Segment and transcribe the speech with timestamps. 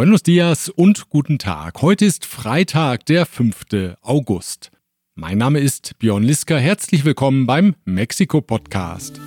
[0.00, 1.82] Buenos dias und guten Tag.
[1.82, 3.98] Heute ist Freitag, der 5.
[4.00, 4.70] August.
[5.14, 6.56] Mein Name ist Björn Liska.
[6.56, 9.20] Herzlich willkommen beim Mexiko Podcast.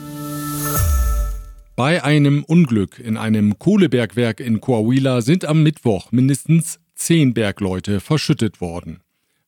[1.76, 8.60] Bei einem Unglück in einem Kohlebergwerk in Coahuila sind am Mittwoch mindestens zehn Bergleute verschüttet
[8.60, 9.02] worden.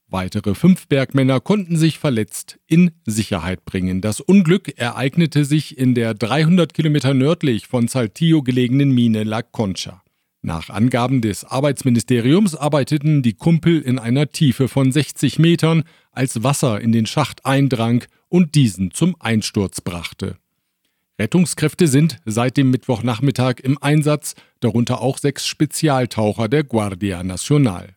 [0.08, 4.00] Weitere fünf Bergmänner konnten sich verletzt in Sicherheit bringen.
[4.00, 10.05] Das Unglück ereignete sich in der 300 Kilometer nördlich von Saltillo gelegenen Mine La Concha.
[10.46, 16.80] Nach Angaben des Arbeitsministeriums arbeiteten die Kumpel in einer Tiefe von 60 Metern, als Wasser
[16.80, 20.38] in den Schacht eindrang und diesen zum Einsturz brachte.
[21.18, 27.96] Rettungskräfte sind seit dem Mittwochnachmittag im Einsatz, darunter auch sechs Spezialtaucher der Guardia Nacional.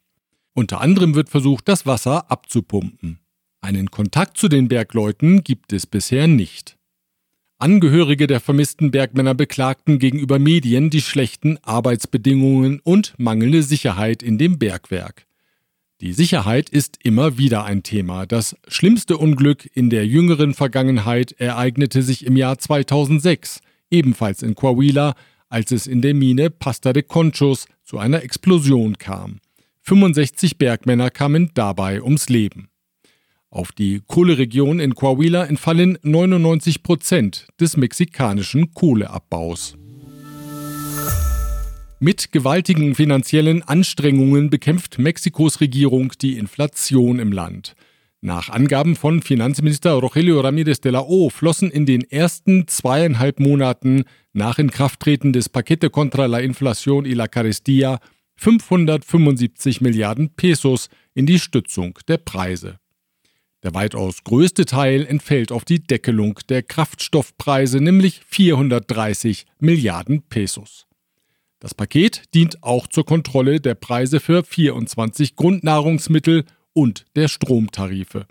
[0.54, 3.18] Unter anderem wird versucht, das Wasser abzupumpen.
[3.60, 6.77] Einen Kontakt zu den Bergleuten gibt es bisher nicht.
[7.60, 14.60] Angehörige der vermissten Bergmänner beklagten gegenüber Medien die schlechten Arbeitsbedingungen und mangelnde Sicherheit in dem
[14.60, 15.26] Bergwerk.
[16.00, 18.26] Die Sicherheit ist immer wieder ein Thema.
[18.26, 23.58] Das schlimmste Unglück in der jüngeren Vergangenheit ereignete sich im Jahr 2006,
[23.90, 25.16] ebenfalls in Coahuila,
[25.48, 29.40] als es in der Mine Pasta de Conchos zu einer Explosion kam.
[29.82, 32.68] 65 Bergmänner kamen dabei ums Leben.
[33.50, 39.74] Auf die Kohleregion in Coahuila entfallen 99 Prozent des mexikanischen Kohleabbaus.
[41.98, 47.74] Mit gewaltigen finanziellen Anstrengungen bekämpft Mexikos Regierung die Inflation im Land.
[48.20, 54.04] Nach Angaben von Finanzminister Rogelio Ramírez de la O flossen in den ersten zweieinhalb Monaten
[54.32, 57.98] nach Inkrafttreten des Paquete contra la Inflación y la Carestía
[58.36, 62.78] 575 Milliarden Pesos in die Stützung der Preise.
[63.68, 70.86] Der weitaus größte Teil entfällt auf die Deckelung der Kraftstoffpreise, nämlich 430 Milliarden Pesos.
[71.58, 78.26] Das Paket dient auch zur Kontrolle der Preise für 24 Grundnahrungsmittel und der Stromtarife.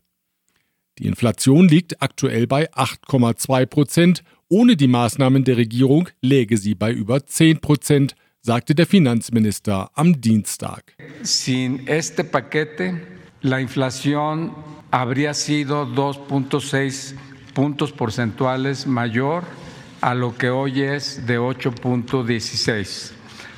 [0.97, 4.23] Die Inflation liegt aktuell bei 8,2 Prozent.
[4.50, 10.19] Ohne die Maßnahmen der Regierung läge sie bei über 10 Prozent, sagte der Finanzminister am
[10.19, 10.95] Dienstag.
[11.22, 13.01] Sin este paquete,
[13.42, 14.53] la inflación
[14.92, 17.16] habría sido 2.6
[17.53, 19.44] puntos porcentuales mayor
[20.02, 23.12] a lo que hoy es de 8.16.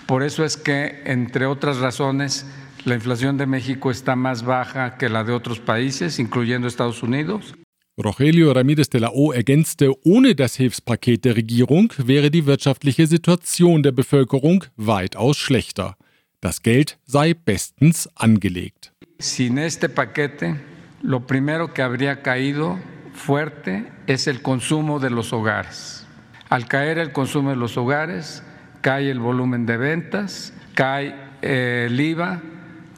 [0.05, 2.45] Por eso es que, entre otras razones,
[2.85, 7.55] la inflación de México está más baja que la de otros países, incluyendo Estados Unidos.
[7.97, 13.83] Rogelio Ramírez de la O ergänzte, ohne das Hilfspaket der Regierung wäre die wirtschaftliche Situation
[13.83, 15.97] der Bevölkerung weitaus schlechter.
[16.39, 18.93] Das Geld sei bestens angelegt.
[19.19, 20.55] Sin este paquete
[21.01, 22.79] lo primero que habría caído
[23.13, 26.07] fuerte es el consumo de los hogares.
[26.47, 28.43] Al caer el consumo de los hogares,
[28.79, 32.41] cae el volumen de ventas, cae eh, el IVA,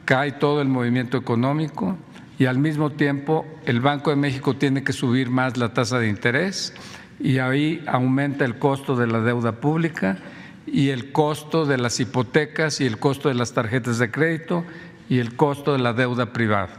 [0.05, 1.97] cae todo el movimiento económico
[2.38, 6.07] y al mismo tiempo el Banco de México tiene que subir más la tasa de
[6.07, 6.75] interés
[7.19, 10.19] y ahí aumenta el costo de la deuda pública
[10.67, 14.63] y el costo de las hipotecas y el costo de las tarjetas de crédito
[15.11, 16.69] y el costo de la deuda privada.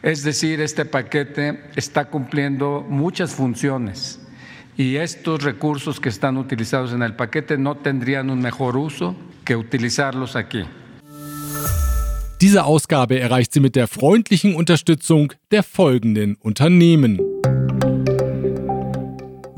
[0.00, 4.18] Es decir, este paquete está cumpliendo muchas funciones
[4.78, 9.14] y estos recursos que están utilizados en el paquete no tendrían un mejor uso
[9.44, 10.64] que utilizarlos aquí.
[12.40, 17.18] Diese Ausgabe erreicht sie mit der freundlichen Unterstützung der folgenden Unternehmen.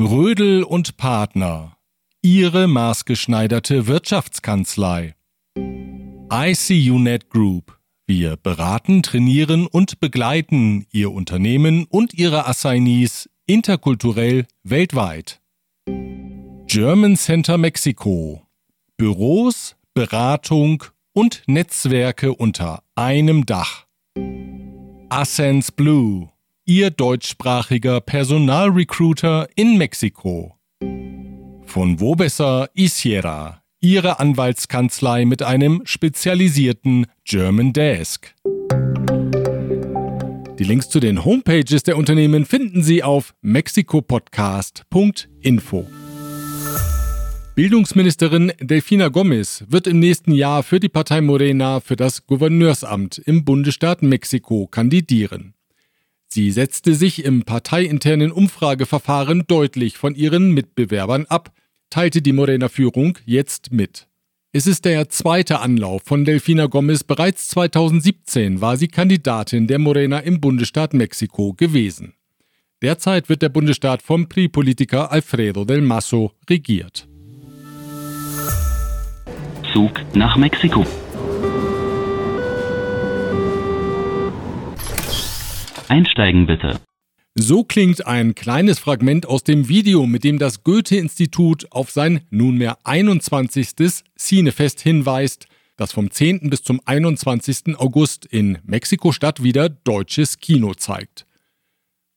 [0.00, 1.76] Rödel und Partner.
[2.22, 5.14] Ihre maßgeschneiderte Wirtschaftskanzlei.
[6.32, 7.79] ICUNet Group
[8.10, 15.40] wir beraten, trainieren und begleiten Ihr Unternehmen und Ihre Assignees interkulturell weltweit.
[16.66, 18.42] German Center Mexiko.
[18.96, 20.82] Büros, Beratung
[21.12, 23.86] und Netzwerke unter einem Dach.
[25.08, 26.30] Ascens Blue.
[26.64, 30.56] Ihr deutschsprachiger Personalrecruiter in Mexiko.
[31.62, 38.34] Von wo besser Isiera Ihre Anwaltskanzlei mit einem spezialisierten German Desk.
[40.58, 45.86] Die Links zu den Homepages der Unternehmen finden Sie auf mexikopodcast.info.
[47.54, 53.46] Bildungsministerin Delfina Gomez wird im nächsten Jahr für die Partei Morena für das Gouverneursamt im
[53.46, 55.54] Bundesstaat Mexiko kandidieren.
[56.26, 61.54] Sie setzte sich im parteiinternen Umfrageverfahren deutlich von ihren Mitbewerbern ab,
[61.90, 64.06] teilte die Morena Führung jetzt mit.
[64.52, 67.04] Es ist der zweite Anlauf von Delfina Gomez.
[67.04, 72.14] Bereits 2017 war sie Kandidatin der Morena im Bundesstaat Mexiko gewesen.
[72.82, 77.06] Derzeit wird der Bundesstaat vom PRI-Politiker Alfredo del Masso regiert.
[79.72, 80.84] Zug nach Mexiko.
[85.88, 86.80] Einsteigen bitte.
[87.36, 92.78] So klingt ein kleines Fragment aus dem Video, mit dem das Goethe-Institut auf sein nunmehr
[92.82, 94.02] 21.
[94.18, 95.46] Cinefest hinweist,
[95.76, 96.50] das vom 10.
[96.50, 97.76] bis zum 21.
[97.78, 101.24] August in Mexiko-Stadt wieder deutsches Kino zeigt.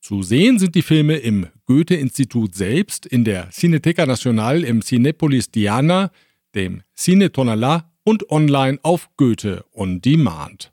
[0.02, 6.12] Zu sehen sind die Filme im Goethe-Institut selbst, in der Cineteca Nacional im Cinepolis Diana,
[6.56, 10.73] dem Cine Tonalá und online auf Goethe on Demand.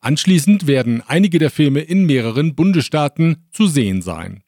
[0.00, 4.42] Anschließend werden einige der Filme in mehreren Bundesstaaten zu sehen sein.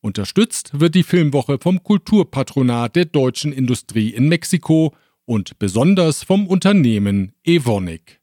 [0.00, 4.94] Unterstützt wird die Filmwoche vom Kulturpatronat der deutschen Industrie in Mexiko
[5.26, 8.20] und besonders vom Unternehmen Evonik.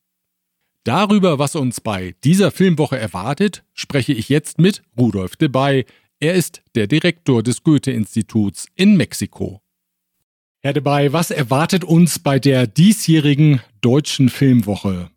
[0.83, 5.85] Darüber, was uns bei dieser Filmwoche erwartet, spreche ich jetzt mit Rudolf de Bay.
[6.19, 9.61] Er ist der Direktor des Goethe-Instituts in Mexiko.
[10.61, 15.11] Herr de Bay, was erwartet uns bei der diesjährigen deutschen Filmwoche?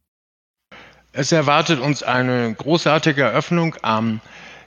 [1.13, 4.21] Es erwartet uns eine großartige Eröffnung am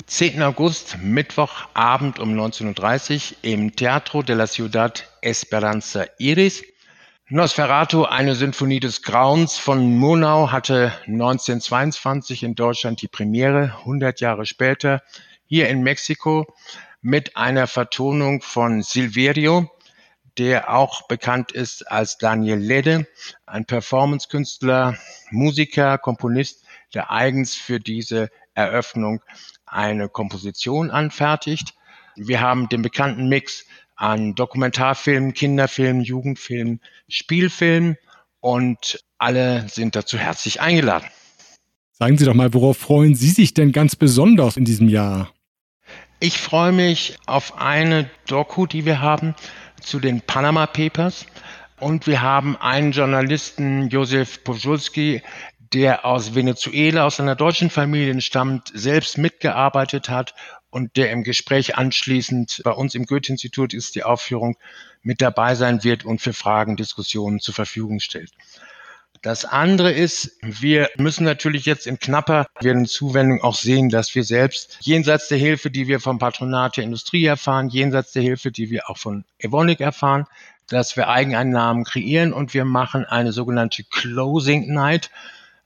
[0.07, 0.41] 10.
[0.41, 6.63] August, Mittwochabend um 19.30 Uhr im Teatro de la Ciudad Esperanza Iris.
[7.29, 14.47] Nosferatu, eine Sinfonie des Grauens von Murnau, hatte 1922 in Deutschland die Premiere, 100 Jahre
[14.47, 15.03] später
[15.45, 16.47] hier in Mexiko
[17.01, 19.69] mit einer Vertonung von Silverio
[20.41, 23.05] der auch bekannt ist als Daniel Ledde,
[23.45, 24.97] ein Performancekünstler,
[25.29, 26.65] Musiker, Komponist,
[26.95, 29.21] der eigens für diese Eröffnung
[29.67, 31.75] eine Komposition anfertigt.
[32.15, 33.65] Wir haben den bekannten Mix
[33.95, 37.97] an Dokumentarfilmen, Kinderfilmen, Jugendfilmen, Spielfilmen
[38.39, 41.05] und alle sind dazu herzlich eingeladen.
[41.91, 45.31] Sagen Sie doch mal, worauf freuen Sie sich denn ganz besonders in diesem Jahr?
[46.19, 49.35] Ich freue mich auf eine Doku, die wir haben
[49.81, 51.25] zu den Panama Papers.
[51.79, 55.23] Und wir haben einen Journalisten, Josef Pojulski,
[55.73, 60.35] der aus Venezuela, aus einer deutschen Familie stammt, selbst mitgearbeitet hat
[60.69, 64.57] und der im Gespräch anschließend bei uns im Goethe-Institut ist die Aufführung
[65.01, 68.31] mit dabei sein wird und für Fragen, Diskussionen zur Verfügung stellt.
[69.21, 72.47] Das andere ist, wir müssen natürlich jetzt in knapper
[72.85, 77.25] Zuwendung auch sehen, dass wir selbst jenseits der Hilfe, die wir vom Patronat der Industrie
[77.25, 80.25] erfahren, jenseits der Hilfe, die wir auch von Evonik erfahren,
[80.67, 85.11] dass wir Eigeneinnahmen kreieren und wir machen eine sogenannte Closing Night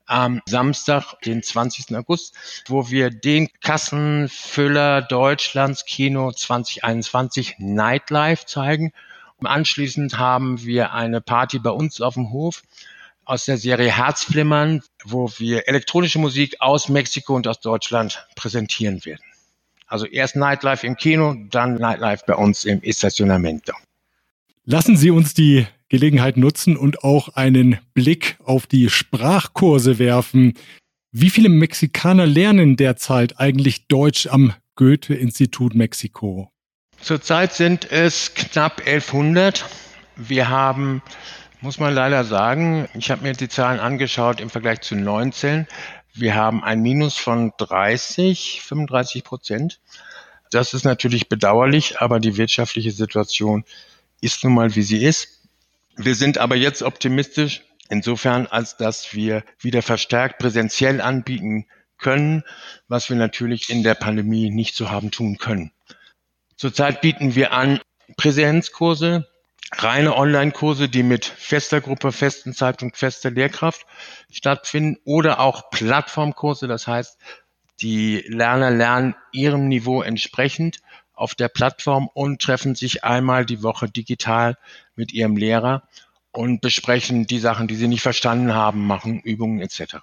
[0.05, 1.95] am Samstag, den 20.
[1.95, 2.35] August,
[2.67, 8.91] wo wir den Kassenfüller Deutschlands Kino 2021 Nightlife zeigen.
[9.37, 12.61] Und anschließend haben wir eine Party bei uns auf dem Hof
[13.25, 19.22] aus der Serie Herzflimmern, wo wir elektronische Musik aus Mexiko und aus Deutschland präsentieren werden.
[19.88, 23.74] Also erst Nightlife im Kino, dann Nightlife bei uns im Estacionamento.
[24.66, 30.54] Lassen Sie uns die Gelegenheit nutzen und auch einen Blick auf die Sprachkurse werfen.
[31.12, 36.50] Wie viele Mexikaner lernen derzeit eigentlich Deutsch am Goethe-Institut Mexiko?
[37.00, 39.66] Zurzeit sind es knapp 1100.
[40.16, 41.04] Wir haben
[41.65, 42.88] muss man leider sagen.
[42.94, 45.65] Ich habe mir die Zahlen angeschaut im Vergleich zu 19.
[46.13, 49.79] Wir haben ein Minus von 30, 35 Prozent.
[50.51, 53.65] Das ist natürlich bedauerlich, aber die wirtschaftliche Situation
[54.21, 55.41] ist nun mal, wie sie ist.
[55.97, 61.65] Wir sind aber jetzt optimistisch, insofern, als dass wir wieder verstärkt präsentiell anbieten
[61.98, 62.43] können,
[62.88, 65.72] was wir natürlich in der Pandemie nicht so haben tun können.
[66.57, 67.79] Zurzeit bieten wir an
[68.17, 69.27] Präsenzkurse,
[69.77, 73.86] reine Online-Kurse, die mit fester Gruppe, festen Zeitpunkt, fester Lehrkraft
[74.32, 76.67] stattfinden oder auch Plattformkurse.
[76.67, 77.17] Das heißt,
[77.82, 80.79] die Lerner lernen ihrem Niveau entsprechend
[81.13, 84.58] auf der Plattform und treffen sich einmal die Woche digital
[84.96, 85.84] mit ihrem Lehrer
[86.32, 89.96] und besprechen die Sachen, die sie nicht verstanden haben, machen Übungen etc.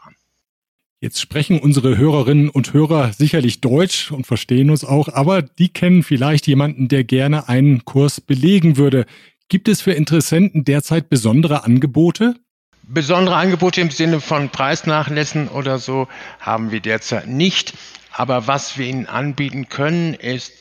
[1.01, 6.03] Jetzt sprechen unsere Hörerinnen und Hörer sicherlich Deutsch und verstehen uns auch, aber die kennen
[6.03, 9.07] vielleicht jemanden, der gerne einen Kurs belegen würde.
[9.53, 12.37] Gibt es für Interessenten derzeit besondere Angebote?
[12.85, 16.09] Besondere Angebote im Sinne von Preisnachlässen oder so
[16.41, 17.75] haben wir derzeit nicht.
[18.13, 20.55] Aber was wir Ihnen anbieten können, ist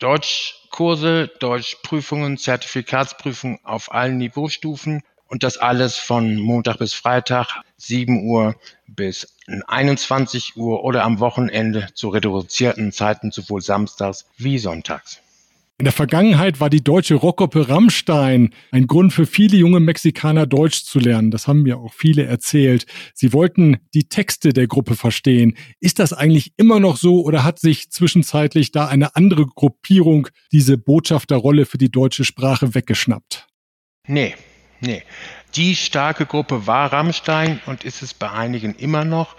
[0.00, 8.56] Deutschkurse, Deutschprüfungen, Zertifikatsprüfungen auf allen Niveaustufen und das alles von Montag bis Freitag, 7 Uhr
[8.88, 9.36] bis
[9.68, 15.20] 21 Uhr oder am Wochenende zu reduzierten Zeiten, sowohl samstags wie sonntags.
[15.78, 20.84] In der Vergangenheit war die deutsche Rockgruppe Rammstein ein Grund für viele junge Mexikaner Deutsch
[20.84, 21.32] zu lernen.
[21.32, 22.86] Das haben mir auch viele erzählt.
[23.14, 25.56] Sie wollten die Texte der Gruppe verstehen.
[25.80, 30.78] Ist das eigentlich immer noch so oder hat sich zwischenzeitlich da eine andere Gruppierung diese
[30.78, 33.48] Botschafterrolle für die deutsche Sprache weggeschnappt?
[34.06, 34.36] Nee,
[34.80, 35.02] nee.
[35.56, 39.36] Die starke Gruppe war Rammstein und ist es bei einigen immer noch.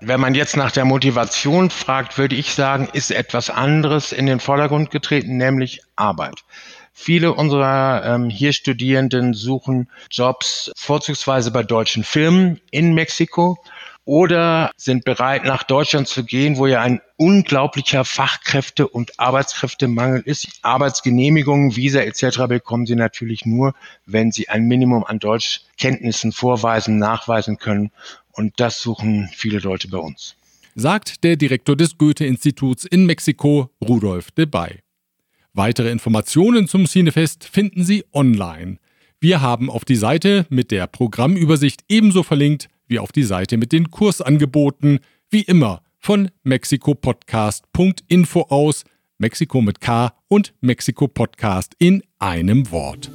[0.00, 4.38] Wenn man jetzt nach der Motivation fragt, würde ich sagen, ist etwas anderes in den
[4.38, 6.44] Vordergrund getreten, nämlich Arbeit.
[6.92, 13.58] Viele unserer ähm, hier Studierenden suchen Jobs vorzugsweise bei deutschen Firmen in Mexiko
[14.08, 20.48] oder sind bereit, nach Deutschland zu gehen, wo ja ein unglaublicher Fachkräfte- und Arbeitskräftemangel ist.
[20.62, 22.46] Arbeitsgenehmigungen, Visa etc.
[22.48, 23.74] bekommen sie natürlich nur,
[24.06, 27.90] wenn sie ein Minimum an Deutschkenntnissen vorweisen, nachweisen können.
[28.32, 30.36] Und das suchen viele Leute bei uns.
[30.74, 34.78] Sagt der Direktor des Goethe-Instituts in Mexiko, Rudolf de Bay.
[35.52, 38.78] Weitere Informationen zum Cinefest finden Sie online.
[39.20, 43.72] Wir haben auf die Seite mit der Programmübersicht ebenso verlinkt wie auf die Seite mit
[43.72, 48.84] den Kursangeboten, wie immer von mexikopodcast.info aus,
[49.18, 53.10] Mexiko mit K und Mexiko Podcast in einem Wort.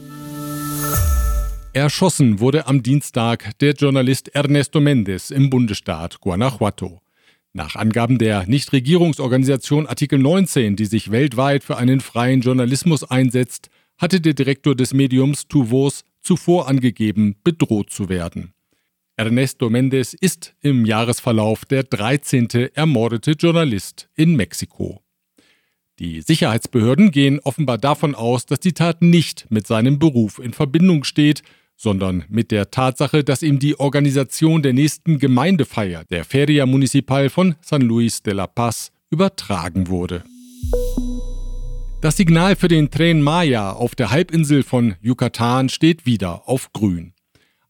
[1.74, 7.02] Erschossen wurde am Dienstag der Journalist Ernesto Mendes im Bundesstaat Guanajuato.
[7.54, 14.22] Nach Angaben der Nichtregierungsorganisation Artikel 19, die sich weltweit für einen freien Journalismus einsetzt, hatte
[14.22, 18.54] der Direktor des Mediums Tuvos zuvor angegeben, bedroht zu werden.
[19.16, 22.48] Ernesto Mendes ist im Jahresverlauf der 13.
[22.74, 25.04] ermordete Journalist in Mexiko.
[26.00, 31.04] Die Sicherheitsbehörden gehen offenbar davon aus, dass die Tat nicht mit seinem Beruf in Verbindung
[31.04, 31.44] steht,
[31.76, 37.54] sondern mit der Tatsache, dass ihm die Organisation der nächsten Gemeindefeier der Feria Municipal von
[37.62, 40.24] San Luis de la Paz übertragen wurde.
[42.02, 47.14] Das Signal für den Tren Maya auf der Halbinsel von Yucatan steht wieder auf grün.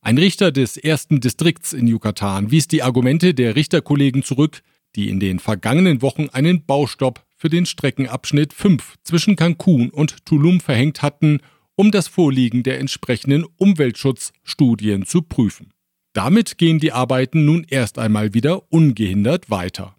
[0.06, 4.62] Ein Richter des ersten Distrikts in Yucatan wies die Argumente der Richterkollegen zurück,
[4.98, 10.60] die in den vergangenen Wochen einen Baustopp für den Streckenabschnitt 5 zwischen Cancun und Tulum
[10.60, 11.40] verhängt hatten,
[11.78, 15.72] um das Vorliegen der entsprechenden Umweltschutzstudien zu prüfen.
[16.12, 19.96] Damit gehen die Arbeiten nun erst einmal wieder ungehindert weiter.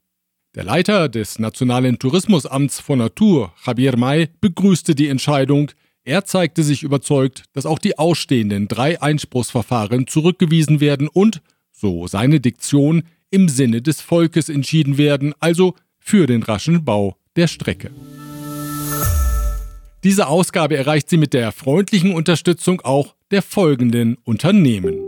[0.54, 5.70] Der Leiter des Nationalen Tourismusamts von Natur, Javier May, begrüßte die Entscheidung,
[6.04, 11.40] er zeigte sich überzeugt, dass auch die ausstehenden drei Einspruchsverfahren zurückgewiesen werden und,
[11.72, 17.48] so seine Diktion, im Sinne des Volkes entschieden werden, also für den raschen Bau der
[17.48, 17.90] Strecke.
[20.04, 25.06] Diese Ausgabe erreicht sie mit der freundlichen Unterstützung auch der folgenden Unternehmen.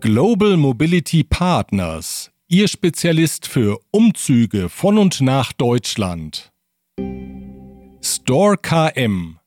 [0.00, 6.53] Global Mobility Partners, Ihr Spezialist für Umzüge von und nach Deutschland.
[8.06, 9.38] Store KM,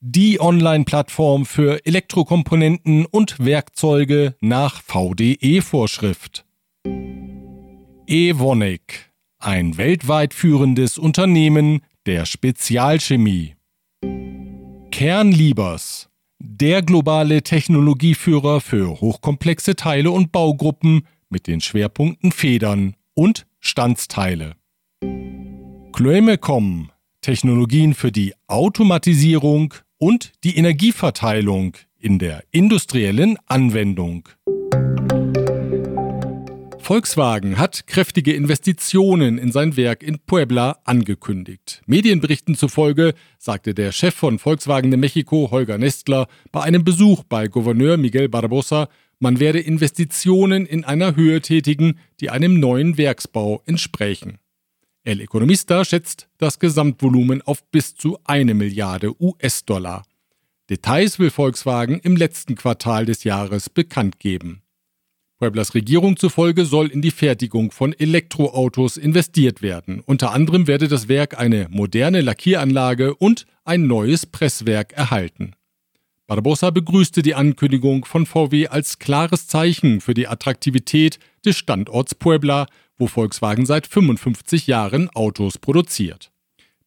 [0.00, 6.46] die Online-Plattform für Elektrokomponenten und Werkzeuge nach VDE-Vorschrift.
[8.06, 13.54] Evonik, ein weltweit führendes Unternehmen der Spezialchemie.
[14.90, 16.08] Kernliebers,
[16.38, 24.54] der globale Technologieführer für hochkomplexe Teile und Baugruppen mit den Schwerpunkten Federn und Standsteile.
[25.92, 26.90] Klömecom,
[27.26, 34.28] Technologien für die Automatisierung und die Energieverteilung in der industriellen Anwendung.
[36.78, 41.82] Volkswagen hat kräftige Investitionen in sein Werk in Puebla angekündigt.
[41.86, 47.48] Medienberichten zufolge sagte der Chef von Volkswagen de Mexico, Holger Nestler, bei einem Besuch bei
[47.48, 54.38] Gouverneur Miguel Barbosa, man werde Investitionen in einer Höhe tätigen, die einem neuen Werksbau entsprechen.
[55.06, 60.04] El Economista schätzt das Gesamtvolumen auf bis zu eine Milliarde US-Dollar.
[60.68, 64.62] Details will Volkswagen im letzten Quartal des Jahres bekannt geben.
[65.38, 70.00] Pueblas Regierung zufolge soll in die Fertigung von Elektroautos investiert werden.
[70.00, 75.52] Unter anderem werde das Werk eine moderne Lackieranlage und ein neues Presswerk erhalten.
[76.26, 82.66] Barbosa begrüßte die Ankündigung von VW als klares Zeichen für die Attraktivität des Standorts Puebla
[82.98, 86.30] wo Volkswagen seit 55 Jahren Autos produziert.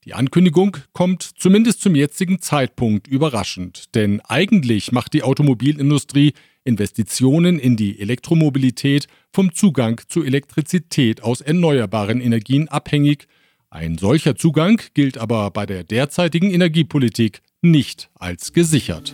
[0.06, 7.76] Die Ankündigung kommt zumindest zum jetzigen Zeitpunkt überraschend, denn eigentlich macht die Automobilindustrie Investitionen in
[7.76, 13.28] die Elektromobilität vom Zugang zu Elektrizität aus erneuerbaren Energien abhängig.
[13.70, 19.14] Ein solcher Zugang gilt aber bei der derzeitigen Energiepolitik nicht als gesichert.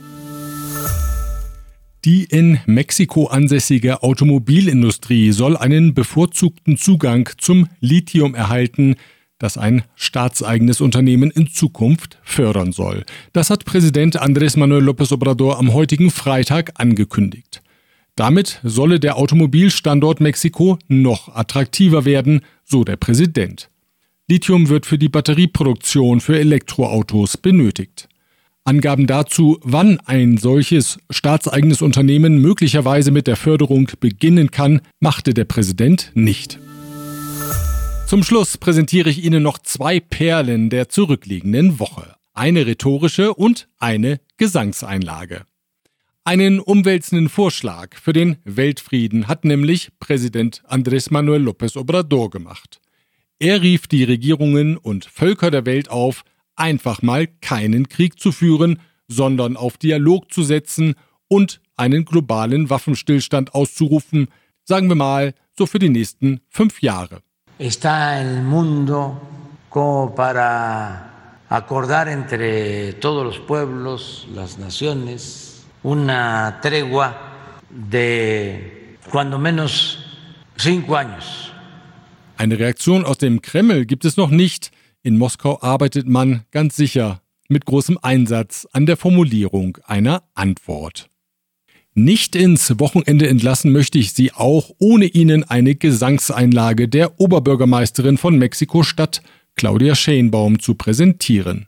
[2.06, 8.96] Die in Mexiko ansässige Automobilindustrie soll einen bevorzugten Zugang zum Lithium erhalten,
[9.40, 13.06] das ein staatseigenes Unternehmen in Zukunft fördern soll.
[13.34, 17.64] Das hat Präsident Andrés Manuel López Obrador am heutigen Freitag angekündigt.
[18.16, 23.72] Damit solle der Automobilstandort Mexiko noch attraktiver werden, so der Präsident.
[24.28, 28.10] Lithium wird für die Batterieproduktion für Elektroautos benötigt.
[28.68, 35.46] Angaben dazu, wann ein solches staatseigenes Unternehmen möglicherweise mit der Förderung beginnen kann, machte der
[35.46, 36.60] Präsident nicht.
[38.08, 42.16] Zum Schluss präsentiere ich Ihnen noch zwei Perlen der zurückliegenden Woche.
[42.34, 45.44] Eine rhetorische und eine Gesangseinlage.
[46.24, 52.82] Einen umwälzenden Vorschlag für den Weltfrieden hat nämlich Präsident Andrés Manuel López Obrador gemacht.
[53.38, 56.24] Er rief die Regierungen und Völker der Welt auf,
[56.56, 60.96] einfach mal keinen Krieg zu führen, sondern auf Dialog zu setzen
[61.28, 64.28] und einen globalen Waffenstillstand auszurufen,
[64.64, 67.22] sagen wir mal so für die nächsten fünf Jahre.
[67.58, 69.22] está el mundo
[69.70, 77.16] como para acordar entre todos los pueblos, las naciones, una tregua
[77.70, 80.00] de cuando menos
[80.58, 81.52] cinco años.
[82.38, 84.72] Eine Reaktion aus dem Kreml gibt es noch nicht.
[85.06, 91.12] In Moskau arbeitet man ganz sicher mit großem Einsatz an der Formulierung einer Antwort.
[91.94, 98.40] Nicht ins Wochenende entlassen möchte ich Sie auch, ohne Ihnen eine Gesangseinlage der Oberbürgermeisterin von
[98.40, 99.22] Mexiko-Stadt,
[99.54, 101.68] Claudia Schenbaum, zu präsentieren.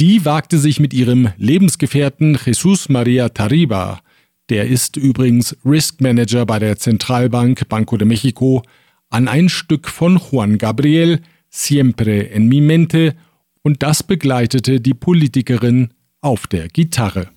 [0.00, 4.00] Die wagte sich mit ihrem Lebensgefährten Jesus Maria Tariba,
[4.48, 8.62] der ist übrigens Risk Manager bei der Zentralbank Banco de Mexico,
[9.10, 11.20] an ein Stück von Juan Gabriel,
[11.58, 13.16] Siempre en mi mente,
[13.62, 15.88] und das begleitete die Politikerin
[16.20, 17.30] auf der Gitarre.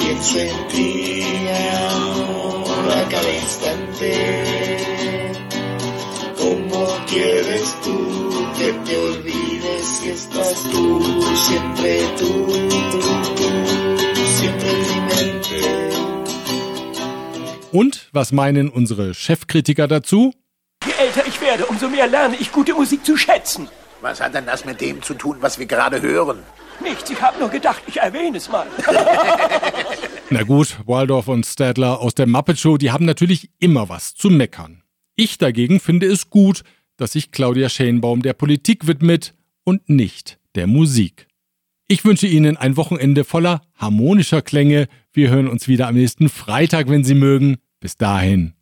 [0.00, 1.22] pienso en ti
[1.62, 4.10] ahora cada instante.
[6.36, 8.14] ¿Cómo quieres tú
[10.72, 12.46] tú, siempre tú,
[18.14, 20.32] was meinen unsere Chefkritiker dazu?
[20.86, 23.68] Je älter ich werde, umso mehr lerne ich gute Musik zu schätzen.
[24.00, 26.38] Was hat denn das mit dem zu tun, was wir gerade hören?
[26.82, 28.66] Nichts, ich habe nur gedacht, ich erwähne es mal.
[30.30, 34.30] Na gut, Waldorf und Stadler aus der Muppet Show, die haben natürlich immer was zu
[34.30, 34.82] meckern.
[35.16, 36.62] Ich dagegen finde es gut,
[36.96, 39.34] dass sich Claudia Schenbaum der Politik widmet
[39.64, 41.26] und nicht der Musik.
[41.86, 44.88] Ich wünsche Ihnen ein Wochenende voller harmonischer Klänge.
[45.12, 47.58] Wir hören uns wieder am nächsten Freitag, wenn Sie mögen.
[47.84, 48.53] Bis dahin.